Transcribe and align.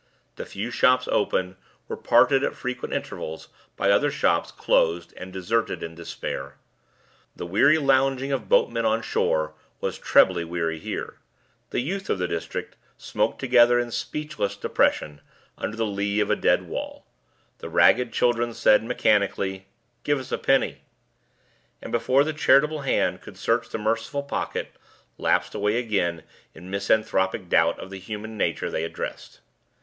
The 0.35 0.47
few 0.47 0.71
shops 0.71 1.07
open 1.11 1.57
were 1.87 1.95
parted 1.95 2.43
at 2.43 2.55
frequent 2.55 2.91
intervals 2.91 3.49
by 3.77 3.91
other 3.91 4.09
shops 4.09 4.51
closed 4.51 5.13
and 5.15 5.31
deserted 5.31 5.83
in 5.83 5.93
despair. 5.93 6.55
The 7.35 7.45
weary 7.45 7.77
lounging 7.77 8.31
of 8.31 8.49
boatmen 8.49 8.83
on 8.83 9.03
shore 9.03 9.53
was 9.79 9.99
trebly 9.99 10.43
weary 10.43 10.79
here; 10.79 11.19
the 11.69 11.81
youth 11.81 12.09
of 12.09 12.17
the 12.17 12.27
district 12.27 12.77
smoked 12.97 13.37
together 13.37 13.77
in 13.77 13.91
speechless 13.91 14.55
depression 14.57 15.21
under 15.55 15.77
the 15.77 15.85
lee 15.85 16.19
of 16.19 16.31
a 16.31 16.35
dead 16.35 16.63
wall; 16.67 17.05
the 17.59 17.69
ragged 17.69 18.11
children 18.11 18.55
said 18.55 18.83
mechanically: 18.83 19.67
"Give 20.03 20.17
us 20.19 20.31
a 20.31 20.39
penny," 20.39 20.81
and 21.79 21.91
before 21.91 22.23
the 22.23 22.33
charitable 22.33 22.81
hand 22.81 23.21
could 23.21 23.37
search 23.37 23.69
the 23.69 23.77
merciful 23.77 24.23
pocket, 24.23 24.71
lapsed 25.19 25.53
away 25.53 25.77
again 25.77 26.23
in 26.55 26.71
misanthropic 26.71 27.47
doubt 27.49 27.77
of 27.77 27.91
the 27.91 27.99
human 27.99 28.35
nature 28.35 28.71
they 28.71 28.83
addressed. 28.83 29.41